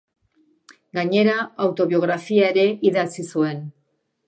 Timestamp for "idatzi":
2.93-3.29